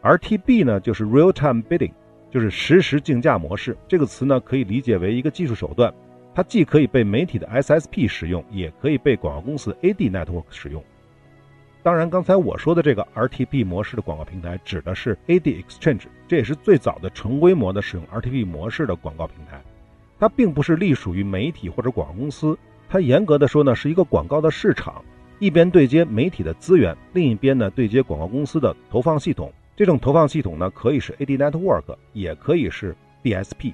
[0.03, 1.93] RTB 呢，就是 Real Time Bidding，
[2.33, 3.77] 就是实时竞价模式。
[3.87, 5.93] 这个词呢，可以理解为一个技术手段，
[6.35, 10.83] 它既可以被媒体的 SSP 使用，也可以被广告公司 AD network 使用。
[11.83, 19.61] 当然，刚才我说的这个 RTB 模式的广告平台指的是 AD Exchange，这也是最早的成规模的使用 RTB 模式的广告平台。
[20.19, 22.57] 它并不是隶属于媒体或者广告公司，
[22.89, 25.05] 它严格的说呢是一个广告的市场，
[25.41, 29.53] 一边对接媒体的资源，另一边呢对接广告公司的投放系统。
[29.75, 33.73] 这种投放系统呢可以是 AD Network，也可以是 DSP。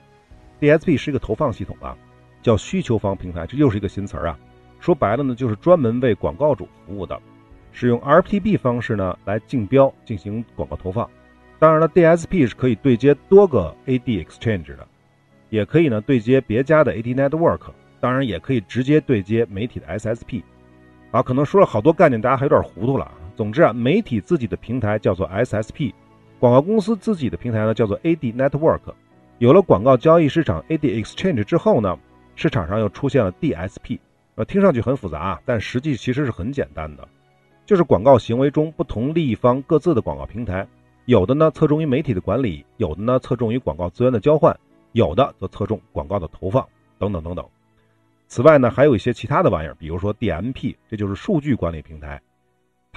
[0.60, 1.96] DSP 是一个投放系统啊，
[2.42, 4.38] 叫需求方平台，这又是一个新词儿啊。
[4.80, 7.20] 说白了呢，就是专门为广告主服务的。
[7.72, 11.08] 使用 RTB 方式呢来竞标进行广告投放，
[11.58, 14.86] 当然了，DSP 是可以对接多个 AD Exchange 的，
[15.50, 20.42] 也可以呢对接别家的 AD Network，当然也可以直接对接媒体的 SSP。
[21.10, 23.12] 啊，可能说了好多概念，大家还有点糊涂了啊。
[23.38, 25.94] 总之啊，媒体自己的平台叫做 SSP，
[26.40, 28.80] 广告公司自己的平台呢叫做 AD Network。
[29.38, 31.96] 有了广告交易市场 AD Exchange 之后呢，
[32.34, 34.00] 市场上又出现了 DSP。
[34.34, 37.06] 呃，听上去很复杂啊，但实际其实是很简单的。
[37.64, 40.66] 就是广告行为中不同利益方各自的广告平台，
[41.04, 44.58] 有的呢侧重于媒体的管理，有的呢侧重于广告资源的交换，
[44.90, 46.66] 有的则侧重广告的投放
[46.98, 47.46] 等等等等。
[48.26, 52.20] 此外呢，还有一些其他的玩意儿，比如说 DMP，这就是数据管理平台，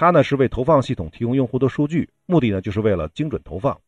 [0.02, 3.78] 它呢是为投放系统提供用户的数据，目的呢就是为了精准投放。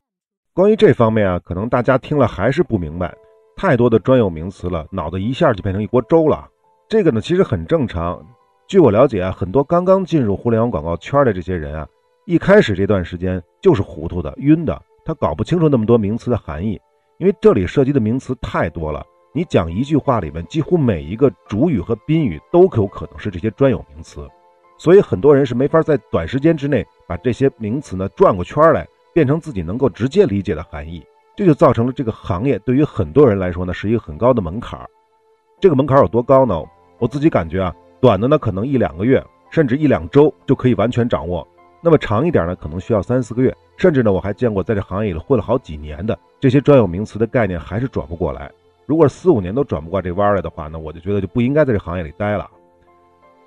[0.53, 3.13] 关于这方面啊，可能大家听了还是不明白，
[3.57, 6.49] 太多的专有名词了，脑子一下就变成一锅粥了。
[6.89, 8.25] 这个呢其实很正常。
[8.69, 11.85] 据我了解啊，很多刚刚进入互联网广告圈的这些人啊，
[12.27, 16.81] 一开始这段时间就是糊涂的、晕的，他搞不清楚那么多名词的含义，
[17.19, 19.05] 因为这里涉及的名词太多了。
[19.33, 24.29] 你讲一句话里面，几乎每一个主语和宾语都有可能是这些专有名词，
[24.77, 31.05] 所以很多人是没法在短时间之内把这些名词呢转过圈来，变成自己能够直接理解的含义。
[31.37, 34.81] 这就造成了这个行业对于很多人来说呢是一个很高的门槛。
[35.61, 36.63] 这个门槛有多高呢？
[36.99, 37.75] 我自己感觉啊。
[38.01, 41.43] 短的呢，可能一两个月，甚至一两周就可以完全掌握；
[41.83, 48.51] 那么长一点呢，可能需要三四个月，甚至呢，我还见过在这行业里混了好几年的这些专有名词的概念还是转不过来。
[48.85, 52.47] 如果四五年都转不过这弯来的话，那我就觉得就不应该在这行业里待了。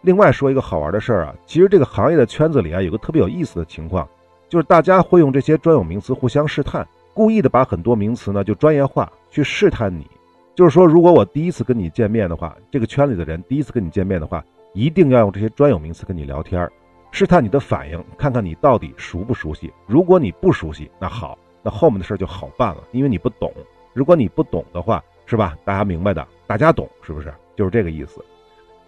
[0.01, 4.07] 另外说一个好玩的事儿啊，其实这个行业的圈子里啊，有个特别有意思的情况，
[4.47, 10.07] 就是大家会用这些专有名词互相试探，故意的把很多名词呢就专业化去试探你。
[10.55, 16.67] 就是说，如果我第一次跟你见面的话，这个圈里的人第一次跟你见面的话，一定要用这些专有名词跟你聊天，
[17.11, 19.71] 试探你的反应，看看你到底熟不熟悉。
[19.85, 23.53] 如果你不熟悉，那好，那后面的事就好办了，因为你不懂。
[23.93, 25.55] 如果你不懂的话，是吧？
[25.63, 27.33] 大家明白的，大家懂，是不是？
[27.55, 28.23] 就是这个意思。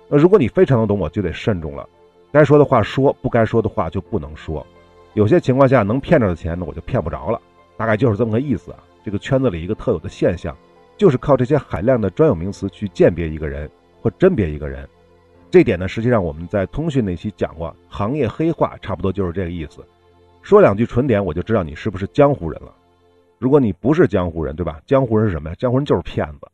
[0.10, 1.88] 那如果你非常的懂，我就得慎重了，
[2.32, 4.66] 该说的话说，不该说的话就不能说。
[5.14, 7.40] 有些情况下，能骗着的钱呢，我就骗不着了。
[7.78, 8.80] 大概就是这么个意思啊。
[9.06, 10.54] 这个圈子里一个特有的现象。
[10.98, 14.86] 就是靠这些海量的专有名词去鉴别一个人或甄别一个人，
[15.50, 19.78] 这点呢，实际上我们在通讯那期讲过，行业黑话差不多就是这个意思。
[20.42, 22.74] 说两句纯点，我就知道你是不是江湖人了。
[23.38, 24.82] 如果你不是江湖人，对吧？
[24.86, 25.56] 江湖人是什么呀？
[25.58, 26.48] 江湖人就是骗子。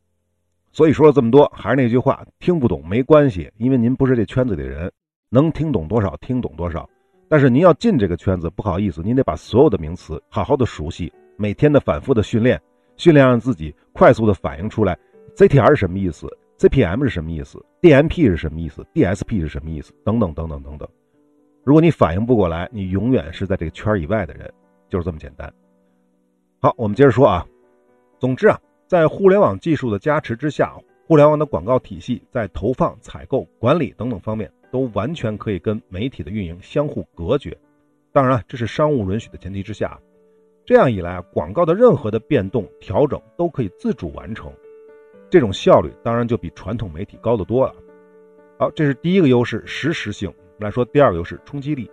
[0.76, 4.92] 所以说了这么多，还是那句话，听不懂没关系，因为您不是这圈子里的人，
[5.30, 6.86] 能听懂多少听懂多少。
[7.30, 12.60] 但是您要进这个圈子，不好意思，您得把所有的名词好好的熟悉，每天的反复的训练。
[12.98, 14.94] 训练让自己快速的反应出来
[15.34, 19.94] ，CTR 是什么意思？CPM 是什么意思？DMP 是什么意思？DSP 是什么意思？
[20.04, 20.86] 等等等等等等。
[21.64, 24.52] 如果你反应不过来，你永远是在这个圈以外的人，
[24.90, 25.50] 就是这么简单。
[26.60, 27.46] 好，我们接着说啊。
[28.18, 30.72] 总之啊，在互联网技术的加持之下，
[31.06, 37.56] 互联网的广告体系在投放、采购、管理等等方面，都完全可以跟媒体的运营相互隔绝。
[38.12, 39.98] 当然，这是商务允许的前提之下。
[40.64, 44.52] 这样一来，广告的任何的变动调整都可以自主完成，
[45.28, 47.74] 这种效率当然就比传统媒体高得多了。
[48.58, 50.28] 好，这是第一个优势，实时性。
[50.28, 51.90] 我们来说第二个优势，冲击力。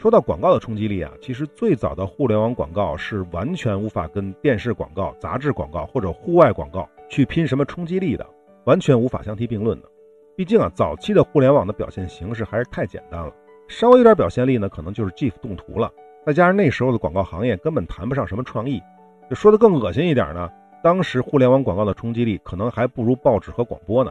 [0.00, 8.26] 说到广告的冲击力啊，其实最早的互联网广告是完全无法跟电视广告、杂志广告或者户外广告去拼什么冲击力的，
[8.64, 9.88] 完全无法相提并论的。
[10.34, 13.30] 毕竟啊，早期的互联网的表现形式还是太简单了，
[13.68, 15.92] 稍微有点表现力呢，可能就是 GIF 动图了。
[16.24, 18.80] 再加上那时候的广告行业根本谈不上什么创意，
[19.28, 20.48] 就说的更恶心一点呢，
[20.82, 24.10] 当时互联网广告的冲击力可能还不如报纸和广播呢。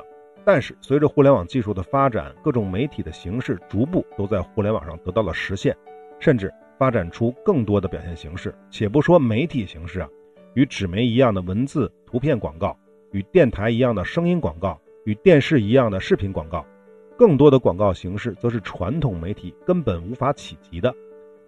[0.51, 5.77] 但是随着互联网技术的发展，各种媒体的形式逐步都在互联网上得到了实现，
[6.17, 8.51] 甚至发展出更多的表现形式。
[8.71, 10.09] 且不说媒体形式啊，
[10.55, 12.75] 与纸媒一样的文字、图片广告，
[13.11, 16.65] 与电台一样的声音广告，与电视一样的视频广告，
[17.15, 20.91] 更多的广告形式则是传统媒体根本无法企及的，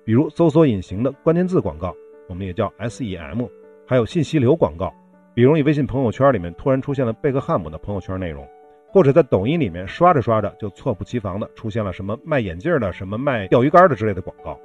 [0.05, 1.91] 比如搜索引擎的关键字广告，
[2.29, 3.49] 我们也叫 SEM，
[3.87, 4.93] 还有信息流广告，
[5.33, 8.47] 比如你微信朋友圈里面突然出现了贝克汉姆的朋友圈内容。
[8.91, 14.59] 或者在抖音里面刷着刷着，就猝不及防的出现了什么卖眼镜的、什么卖钓鱼竿的之类的广告。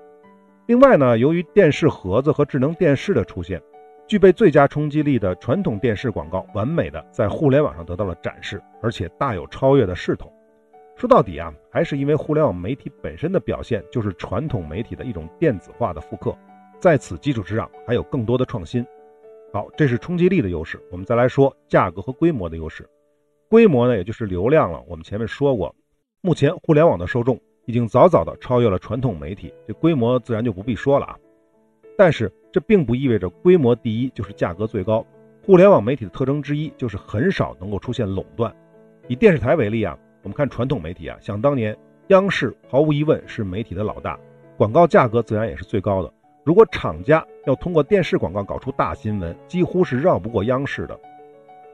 [0.67, 3.63] 另外呢，由于电视盒子和智能电视的出现，
[4.09, 10.33] 具备最佳冲击力的传统电视广告完美的在互联网上得到了展示，而且大有超越的势头。
[10.97, 16.37] 说到底啊，还是因为互联网媒体本身的表现就是传统媒体的一种电子化的复刻，
[16.81, 18.85] 在此基础之上还有更多的创新。
[19.53, 20.83] 好，这是冲击力的优势。
[20.91, 22.89] 我们再来说价格和规模的优势。
[23.49, 24.83] 规模呢，也就是流量了。
[24.89, 25.75] 我们前面说过，
[26.21, 31.17] 目前互联网的受众已经早早的超越了传统媒体，这规模自然就不必说了啊。
[31.97, 35.07] 但是这并不意味着规模第一就是价格最高。
[35.45, 38.55] 互联网媒体的特征之一就是很少能够出现垄断。
[39.07, 41.77] 以电视台为例啊，我们看传统媒体啊，想当年
[42.09, 44.19] 央视毫无疑问是媒体的老大，
[44.57, 46.13] 广告价格自然也是最高的。
[46.45, 50.99] 如果厂家要通过电视广告搞出大新闻，几乎是绕不过央视的。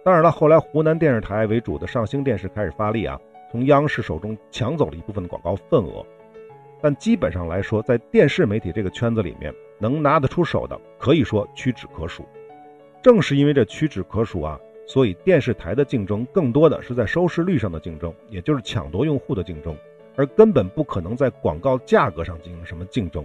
[0.04, 3.16] 当然了，后来湖南电视台为主的上星电视开始发力啊，
[3.52, 6.04] 从央视手中抢走了一部分的广告份额。
[6.80, 12.24] 但基本上来说，在电视媒体这个圈子里面，能拿得出手的可以说屈指可数。
[13.00, 19.76] 正是因为这屈指可数啊，所以电视台的竞争更多的是在收视率上的竞争，也就是抢夺用户的竞争，
[20.16, 23.24] 而根本不可能在广告价格上进行什么竞争。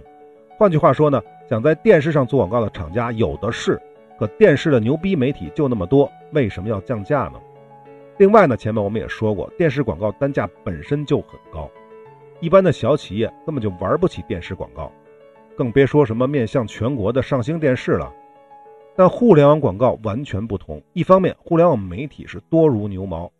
[0.56, 3.80] 换句话说呢，想在电视上做广告的厂家有的是。
[4.18, 7.40] 可电视的牛逼媒体就那么多，为什么要降价呢？
[8.18, 11.70] 另外呢，前面我们也说过，电视广告单价本身就很高，
[12.40, 14.90] 一般的小企业根本就玩不起电视广告，
[15.56, 18.12] 更别说什么面向全国的上星电视了。
[18.96, 23.30] 但互联网广告完全不同，一方面互联网媒体是多如牛毛，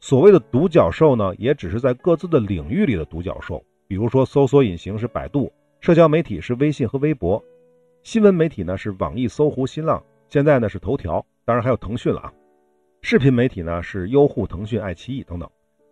[0.00, 3.62] 所谓的独角兽呢，也只是在各自的领域里的独角兽。
[3.86, 7.44] 比如说，搜索引擎是百度，社交媒体是微信和微博，
[8.02, 10.02] 新闻媒体呢是网易、搜狐、新浪。
[10.32, 12.32] 现在呢是头条，当然还有腾讯了啊。
[13.02, 15.46] 视频媒体呢是优酷、腾讯、爱奇艺等等，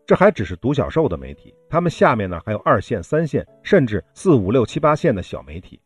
[0.07, 5.79] 这还只是独角兽的媒体，他们下面呢还有二线、三线，甚至四五六七八线的小媒体。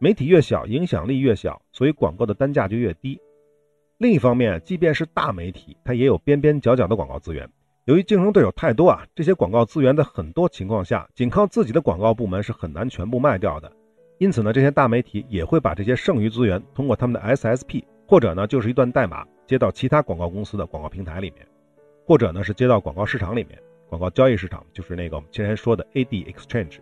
[0.00, 3.16] 媒体越小，影响力越小，所以广告的单价就越低。
[3.98, 7.48] 另一方面，即便是大媒体，它也有边边角角的广告资源。
[7.84, 13.70] 由于竞争对手太多啊，这些广告资源在很多情况下，仅靠自己的广告部门是很难全部卖掉的。
[14.18, 17.84] 因此呢，这些大媒体也会把这些剩余资源通过他们的 SSP。
[18.10, 21.46] 或者呢，就是一段代码接到其他广告公司的广告平台里面，
[22.04, 23.56] 或者呢是接到广告市场里面，
[23.88, 26.78] 广告交易市场就是那个我们之前说的 AD Exchange，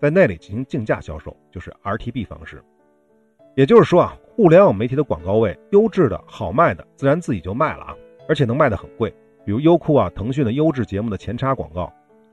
[0.00, 2.64] 在那里进行竞价销售，就是 RTB 方式。
[3.54, 7.94] 也就是说啊，互联网媒体的广告位优质的好卖的，自然自己就卖了啊，
[8.26, 9.10] 而且能卖的很贵，
[9.44, 11.92] 比如优酷啊、腾讯的优质节目的前插广告。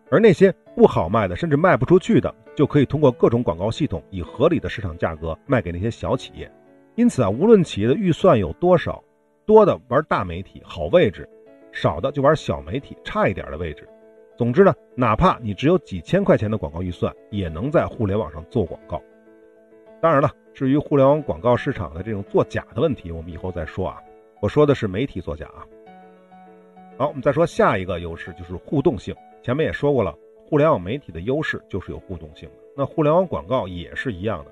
[0.09, 6.49] 而那些不好卖的，甚至卖不出去的，就可以通过各种广告系统，以合理的市场价格卖给那些小企业。
[6.95, 9.03] 因此啊，无论企业的预算有多少，
[9.45, 11.27] 多的玩大媒体好位置，
[11.71, 13.87] 少的就玩小媒体差一点的位置。
[14.37, 19.01] 总之呢，哪怕你只有几千块钱的广告预算，也能在互联网上做广告。
[20.01, 24.01] 当然了，至于互联网广告市场的这种作假的问题，我们以后再说啊。
[24.41, 25.67] 我说的是媒体作假啊。
[26.97, 29.15] 好，我们再说下一个优势，就是互动性。
[29.41, 30.13] 前面也说过了，
[30.45, 34.51] 互联网媒体的优势就是有互动性的，那互联网广告也是一样的。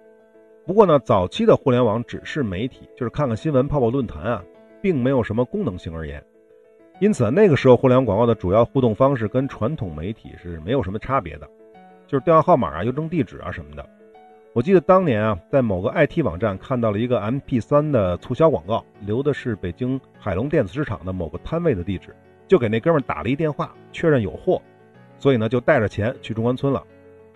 [0.67, 4.43] 不过呢，早期的互联网只是媒体，就是看看新闻、泡泡论坛啊，
[4.81, 6.21] 并没有什么功能性而言。
[6.99, 11.47] 因此，那个时候互联网广告的主要互动方式跟传统媒体是没有什么差别的，
[12.05, 13.89] 就是电话号码啊、邮政地址啊什么的。
[14.51, 22.13] 我记得当年啊，在某个 IT 网站看到了一个 MP3 的促销广告，留的是北京海龙电子市场的某个摊位的地址，
[22.45, 24.61] 就给那哥们打了一电话，确认有货，
[25.17, 26.83] 所以呢，就带着钱去中关村了。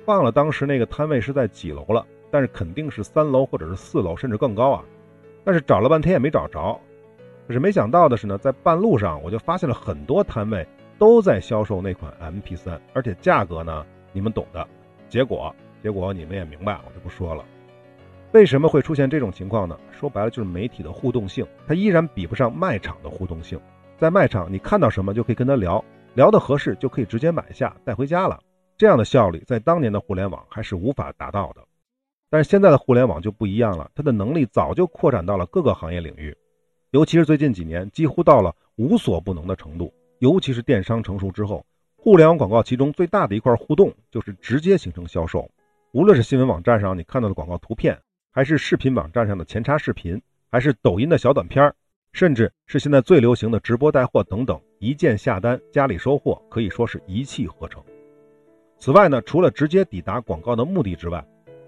[0.05, 2.05] 忘了当时那个摊位是在几楼了。
[2.31, 4.83] 但是肯定是三楼或者是四楼，甚至更高啊！
[5.43, 6.79] 但是找了半天也没找着。
[7.47, 10.65] 可是没想到的是呢，在半路上我就发现了很多摊位
[10.97, 14.65] 都在销售那款 MP3，而且价格呢，你们懂的。
[15.09, 15.53] 结果，
[15.83, 17.43] 结果你们也明白，我就不说了。
[18.31, 19.77] 为什么会出现这种情况呢？
[19.91, 23.59] 说白了就是媒体的互动性，它依然比不上卖场的互动性。
[23.97, 28.39] 在卖场，你看到什么就可以跟他聊，聊得合适就可以直接买下带回家了。
[28.77, 31.61] 这样的效率在当年的互联网还是无法达到的。
[32.31, 36.33] 但是现在的互联网就不一样了，它的能力早就扩展到了各个行业领域，
[36.91, 39.93] 尤其是最近几年，几乎到了无所不能的程度。
[40.19, 41.65] 尤其是电商成熟之后，
[41.97, 45.45] 互联网广告其中最大的一块互动就是直接形成销售。
[45.91, 47.99] 无论是新闻网站上你看到的广告图片，
[48.31, 51.73] 还是视频网站上的前插视频，还是抖音的小短片，
[52.13, 57.83] 甚至是现在最流行的直播带货等等，一键下单，家里收货，可以说是一气呵成。
[58.77, 61.21] 此外呢，除了直接抵达广告的目的之外，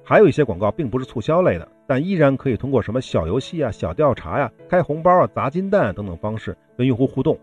[0.03, 7.37] 还有一些广告并不是促销类的，但依然可以通过什么小游戏啊、小调查呀、开红包啊、砸金蛋啊等等方式跟用户互动。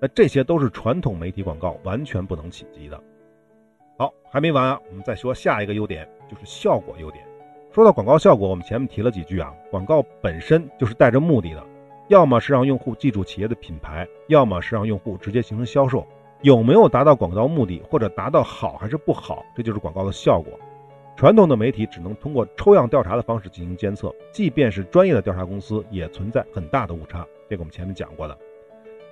[0.00, 3.00] 那这些都是传统媒体广告完全不能企及的。
[3.96, 7.24] 好，还没完啊，我们再说下一个优点，就是效果优点。
[7.72, 11.64] 说到广告效果，我们前面提了几句啊，广告本身就是带着目的的，
[12.08, 16.06] 要么是让用户记住企业的品牌，要么是让用户直接形成销售。
[16.42, 20.52] 有没有达到广告目的，或者达到好还是不好，这就是广告的效果。
[21.16, 27.24] 传统的媒体只能通过抽样调查的方式进行监测，即便是专业的调查公司，也存在很大的误差。
[27.48, 28.36] 这个我们前面讲过的。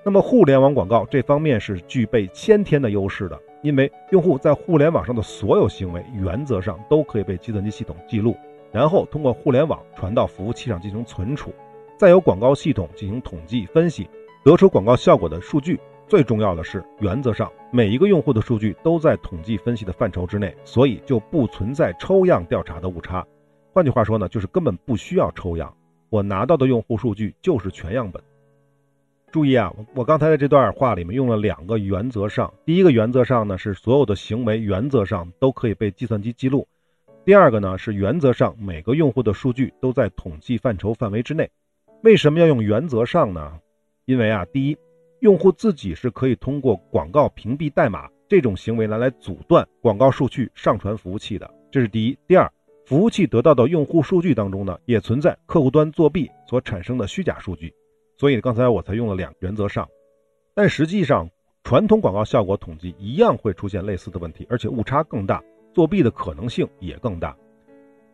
[0.05, 8.37] 那么互联网广告这方面是具备先天的优势的，因为用户在互联网上的所有行为，原则上都可以被计算机系统记录，
[8.73, 11.55] 然后通过互联网传到服务器上进行存储，
[11.97, 14.09] 再由广告系统进行统计分析，
[14.45, 15.79] 得出广告效果的数据。
[16.09, 23.27] 最重要的是，原则上每一个用户的数据都在统计分析的范畴之内，所以就不存在抽样调查的误差。
[23.73, 25.75] 换句话说呢，就是根本不需要抽样，
[26.11, 28.23] 我拿到的用户数据就是全样本。
[29.31, 32.53] 注意啊，我刚才的这段话里面用了两个原则上。
[32.67, 36.67] 第一个原则上呢，是所有的行为原则上都可以被计算机记录；
[37.25, 41.51] 第二个呢，是原则上每个用户的数据都在统计范畴范围之内。
[42.03, 43.59] 为什么要用原则上呢？
[44.05, 44.77] 因为啊，第一，
[45.23, 52.19] 用户自己是可以通过广告屏蔽代码这种行为来来阻断广告数据上传服务器的，这是第一。
[52.27, 52.53] 第二，
[52.85, 57.73] 服务器得到的用户数据当中呢，也存在客户端作弊所产生的虚假数据。
[58.17, 59.89] 所以刚才我才用了两原则上，
[60.55, 61.31] 但实际上
[61.63, 65.41] 传统广告效果统计一样会出现类似的问题，而且误差更大，
[65.73, 67.37] 作弊的可能性也更大。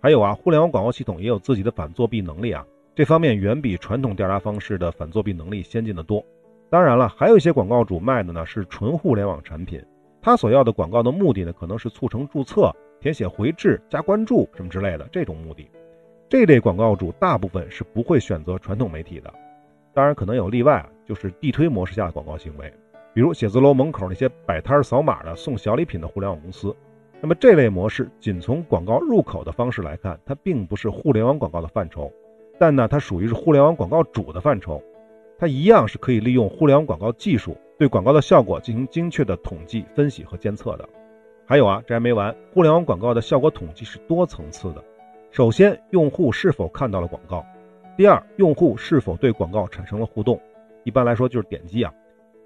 [0.02, 6.22] 还有啊，互联网广告系统也有自己的反作弊能力啊，这方面远比传统调查方式的反作弊能力先进的多。
[6.70, 9.82] 当然了，还有一些广告主卖的呢是纯互联网产品，
[10.20, 15.70] 他所要的广告的目的呢可能是促成注册、填写回执、加关注什么之类的这种目的，
[16.28, 19.32] 这类广告主大部分是不会选择传统媒体的。
[19.94, 22.72] 当然可能有例外，就是地推模式下的广告行为，
[23.14, 26.74] 比如写字楼门口那些摆摊扫码的送小礼品的互联网公司。
[27.20, 32.12] 那么这类模式仅从广告入口的方式来看，它并不是互联网广告的范畴，
[32.60, 34.80] 但呢，它属于是互联网广告主的范畴，
[35.39, 40.89] 它一样是可以利用互联网广告技术对广告的效果进行精确的统计、分析和监测的。
[41.47, 44.82] 还有啊，这还没完，互联网广告的效果统计是多层次的。
[45.30, 47.47] 首先，用户是否看到了广告？
[47.97, 50.41] 第二，用户是否对广告产生了互动？
[50.82, 51.95] 一般来说就是点击啊。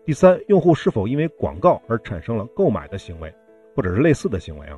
[0.05, 3.33] 第三，用户是否因为广告而产生了购买的行为，
[3.75, 4.77] 或者是类似的行为啊？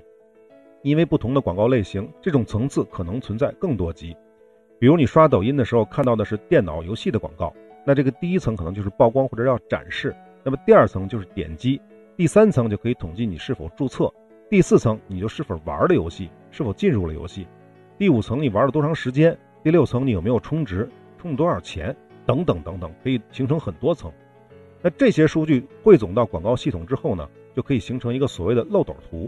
[0.82, 4.16] 因为不同的广告类型，这种层次可能存在更多级。
[4.78, 7.52] 比如你刷抖音的时候看到的是电脑游戏的广告，
[7.84, 11.80] 那这个第一层可能就是曝光或者要展示，那么第二层就是点击，
[12.16, 14.12] 第三层就可以统计你是否注册，
[14.48, 17.46] 第四层你就是否玩了游戏，是否进入了游戏，
[17.98, 19.36] 第五层你玩了多长时间。
[19.62, 24.12] 第六层，你有没有充值，充了多少钱，等等等等，可以形成很多层。
[24.82, 29.26] 那这些数据汇总到广告系统之后呢，就可以形成一个所谓的漏斗图。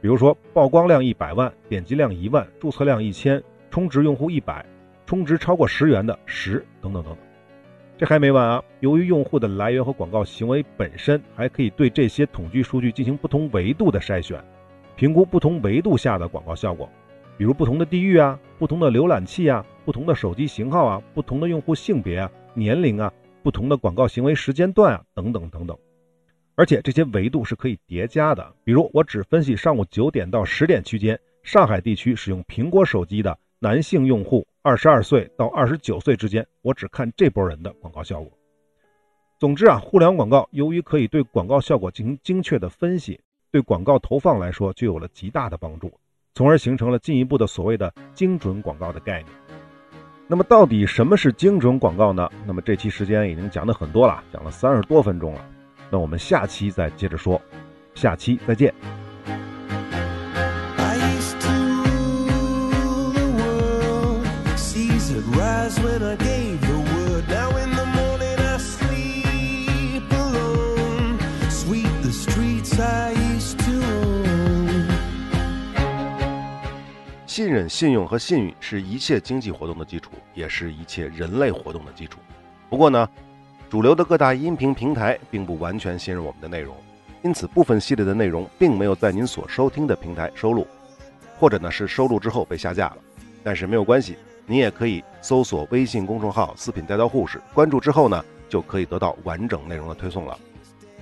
[0.00, 4.64] 比如说，曝光量一百万，点击量一万，注册量一千，充值用户一百，
[5.06, 7.27] 充值超过十元的十，等等等等。
[7.98, 8.62] 这还没完啊！
[8.78, 14.40] 由于用户的来源和广告行为本身，还可以对这些统计数据进行不同维度的筛选，
[14.94, 16.88] 评估不同维度下的广告效果。
[17.36, 25.76] 比如不同的地域啊，不同的浏览器啊，不同的手机型号啊，不同的用户性别啊、年龄啊，不同的广告行为时间段啊，等等等等。
[26.54, 28.54] 而且这些维度是可以叠加的。
[28.62, 38.30] 比如我只分析上午九点到十点区间，上海地区使用苹果手机的男性用户，二十二岁到二十九岁之间，我只看这波人的广告效果。
[39.38, 43.18] 总之啊，互联网广告由于可以对广告效果进行精确的分析，
[43.50, 45.90] 对广告投放来说就有了极大的帮助。
[46.34, 49.32] 从而形成了进一步的所谓的精准广告的概念。
[50.26, 52.28] 那么，到底什么是精准广告呢？
[52.46, 55.50] 那么这期时间已经讲的很多了，讲了三十多分钟了。
[55.90, 57.40] 那我们下期再接着说，
[57.94, 58.74] 下期再见。
[65.68, 67.28] Was when I gave the word.
[67.28, 71.18] Now in the morning I sleep alone.
[71.50, 74.88] Sweep the streets I used to own.
[77.26, 82.18] 信任、信用和信誉是一切经济活动的基础，也是一切人类活动的基础。
[82.70, 83.06] 不过呢，
[83.68, 86.74] 主流的各大音频平台并不完全信任我们的内容，
[87.22, 90.66] 因此部分系列的内容并没有在您所收听的平台收录，
[91.38, 92.96] 或者呢是收录之后被下架了。
[93.44, 94.16] 但是没有关系，
[94.48, 100.36] 你也可以搜索微信公众号“四品带刀护士”，关注之后呢，就可以得到完整内容的推送了。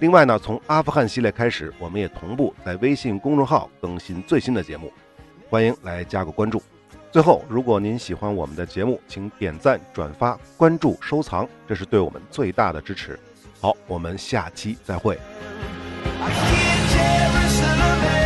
[0.00, 4.92] 另外呢，从阿富汗系列开始，我们也同步在微信公众号更新最新的节目，
[5.48, 6.60] 欢迎来加个关注。
[7.12, 13.18] 最后，如果您喜欢我们的节目，请点赞、转发、关注、收藏，这是对我们最大的支持。
[13.60, 15.16] 好，我们下期再会。
[16.18, 16.30] I
[16.98, 18.25] can't